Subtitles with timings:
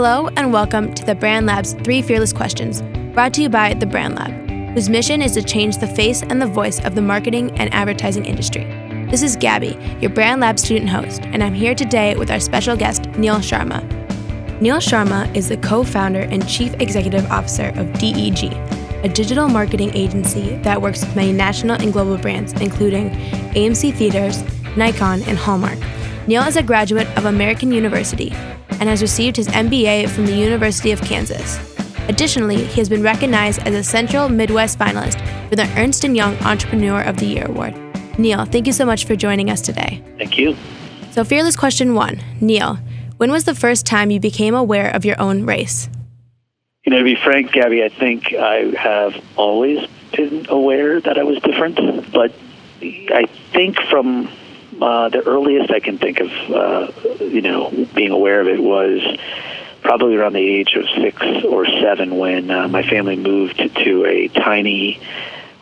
[0.00, 2.82] Hello, and welcome to the BrandLab's Three Fearless Questions,
[3.14, 6.46] brought to you by the BrandLab, whose mission is to change the face and the
[6.46, 8.62] voice of the marketing and advertising industry.
[9.10, 13.06] This is Gabby, your BrandLab student host, and I'm here today with our special guest,
[13.18, 13.82] Neal Sharma.
[14.60, 18.52] Neal Sharma is the co founder and chief executive officer of DEG,
[19.02, 23.10] a digital marketing agency that works with many national and global brands, including
[23.56, 24.44] AMC Theaters,
[24.76, 25.80] Nikon, and Hallmark.
[26.28, 28.32] Neal is a graduate of American University
[28.80, 31.58] and has received his MBA from the University of Kansas.
[32.08, 36.36] Additionally, he has been recognized as a Central Midwest finalist for the Ernst & Young
[36.38, 37.74] Entrepreneur of the Year Award.
[38.18, 40.02] Neal, thank you so much for joining us today.
[40.16, 40.56] Thank you.
[41.10, 42.78] So, fearless question one Neal,
[43.18, 45.88] when was the first time you became aware of your own race?
[46.84, 51.22] You know, to be frank, Gabby, I think I have always been aware that I
[51.22, 51.76] was different,
[52.12, 52.32] but
[52.80, 54.30] I think from
[54.80, 59.02] uh, the earliest I can think of, uh, you know, being aware of it was
[59.82, 64.28] probably around the age of six or seven when uh, my family moved to a
[64.28, 65.00] tiny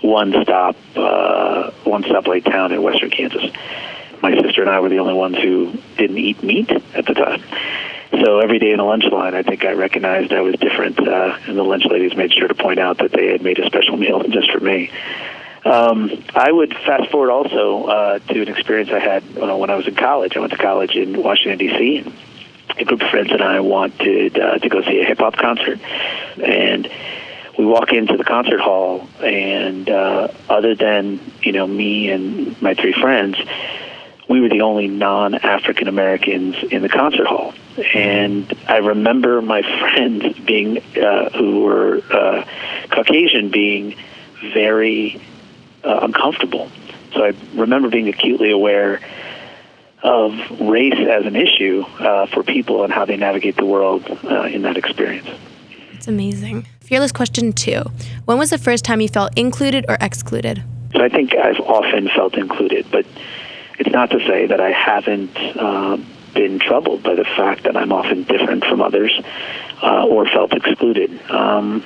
[0.00, 3.50] one-stop uh, one-stop lake town in western Kansas.
[4.22, 7.42] My sister and I were the only ones who didn't eat meat at the time.
[8.11, 11.39] So every day in the lunch line, I think I recognized I was different, uh,
[11.47, 13.97] and the lunch ladies made sure to point out that they had made a special
[13.97, 14.91] meal just for me.
[15.67, 19.75] Um, I would fast forward also uh, to an experience I had uh, when I
[19.75, 20.36] was in college.
[20.36, 22.12] I went to college in Washington D.C.
[22.78, 25.81] A group of friends and I wanted uh, to go see a hip hop concert,
[26.41, 26.89] and
[27.59, 32.75] we walk into the concert hall, and uh, other than you know me and my
[32.75, 33.37] three friends,
[34.28, 37.55] we were the only non-African Americans in the concert hall.
[37.92, 42.44] And I remember my friends being, uh, who were uh,
[42.91, 43.97] Caucasian, being
[44.53, 45.20] very
[45.87, 46.69] uh, uncomfortable.
[47.12, 49.01] So I remember being acutely aware
[50.03, 54.43] of race as an issue uh, for people and how they navigate the world uh,
[54.43, 55.28] in that experience.
[55.95, 56.67] It's amazing.
[56.81, 57.83] Fearless question two
[58.27, 60.62] When was the first time you felt included or excluded?
[60.93, 63.06] So I think I've often felt included, but
[63.78, 65.97] it's not to say that I haven't uh,
[66.34, 69.19] been troubled by the fact that I'm often different from others
[69.83, 71.10] uh, or felt excluded.
[71.31, 71.83] Um,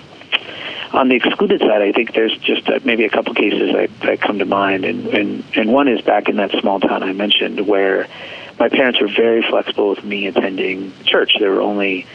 [0.92, 4.20] on the excluded side, I think there's just uh, maybe a couple cases that, that
[4.20, 7.66] come to mind, and, and and one is back in that small town I mentioned
[7.66, 8.08] where
[8.58, 11.32] my parents were very flexible with me attending church.
[11.38, 12.06] There were only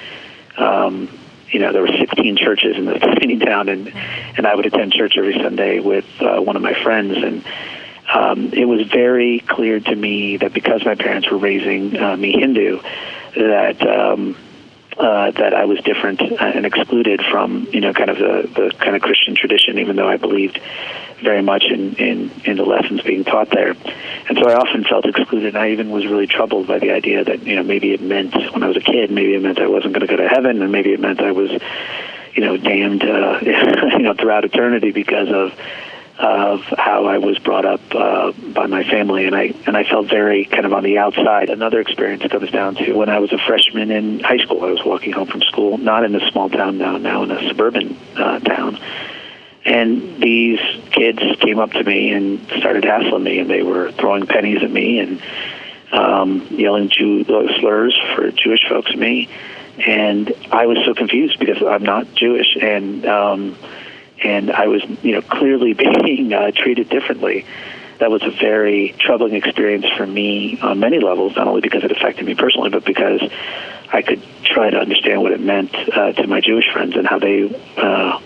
[0.57, 1.09] um,
[1.49, 3.93] you know, there were 16 churches in this tiny town, and
[4.37, 7.45] and I would attend church every Sunday with uh, one of my friends, and
[8.13, 12.33] um, it was very clear to me that because my parents were raising uh, me
[12.33, 12.81] Hindu,
[13.35, 14.35] that um,
[14.97, 18.95] uh, that I was different and excluded from you know kind of the, the kind
[18.95, 20.59] of Christian tradition, even though I believed
[21.21, 25.05] very much in, in in the lessons being taught there, and so I often felt
[25.05, 25.55] excluded.
[25.55, 28.33] And I even was really troubled by the idea that you know maybe it meant
[28.53, 30.61] when I was a kid, maybe it meant I wasn't going to go to heaven,
[30.61, 31.51] and maybe it meant I was
[32.33, 35.53] you know damned uh, you know throughout eternity because of
[36.17, 40.07] of how I was brought up uh, by my family, and I and I felt
[40.07, 41.49] very kind of on the outside.
[41.49, 44.63] Another experience comes down to when I was a freshman in high school.
[44.63, 47.47] I was walking home from school, not in a small town now, now in a
[47.49, 48.79] suburban uh, town,
[49.65, 50.59] and these
[50.91, 54.71] kids came up to me and started hassling me, and they were throwing pennies at
[54.71, 55.21] me and
[55.91, 59.27] um, yelling Jew slurs for Jewish folks at me,
[59.85, 63.57] and I was so confused because I'm not Jewish, and um,
[64.25, 65.73] and I was, you know, clearly
[66.05, 67.45] being uh, treated differently.
[67.99, 71.91] That was a very troubling experience for me on many levels, not only because it
[71.91, 73.21] affected me personally, but because
[73.93, 77.19] I could try to understand what it meant uh, to my Jewish friends and how
[77.19, 77.43] they
[77.77, 78.19] uh,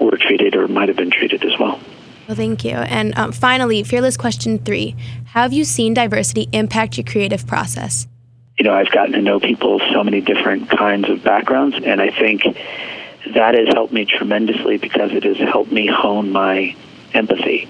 [0.00, 1.78] were treated or might have been treated as well.
[2.26, 2.72] Well, thank you.
[2.72, 4.96] And um, finally, fearless question three
[5.26, 8.08] How have you seen diversity impact your creative process?
[8.58, 12.00] You know, I've gotten to know people of so many different kinds of backgrounds, and
[12.00, 12.42] I think
[13.34, 16.76] that has helped me tremendously because it has helped me hone my
[17.14, 17.68] empathy.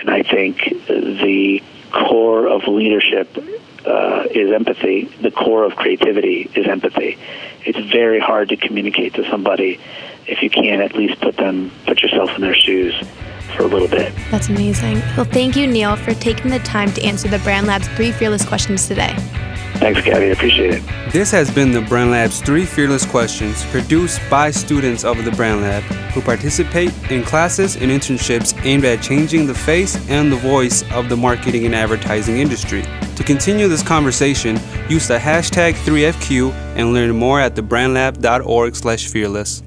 [0.00, 1.62] And I think the
[1.92, 3.36] core of leadership
[3.86, 5.04] uh, is empathy.
[5.20, 7.18] The core of creativity is empathy.
[7.64, 9.80] It's very hard to communicate to somebody
[10.26, 12.94] if you can't at least put them, put yourself in their shoes
[13.56, 14.12] for a little bit.
[14.30, 15.00] That's amazing.
[15.16, 18.88] Well, thank you, Neal, for taking the time to answer the BrandLab's three fearless questions
[18.88, 19.14] today.
[19.84, 20.30] Thanks, Gabby.
[20.30, 21.12] Appreciate it.
[21.12, 25.82] This has been the BrandLab's three fearless questions produced by students of the BrandLab
[26.12, 31.10] who participate in classes and internships aimed at changing the face and the voice of
[31.10, 32.82] the marketing and advertising industry.
[33.16, 34.58] To continue this conversation,
[34.88, 39.62] use the hashtag 3FQ and learn more at thebrandlab.org slash fearless.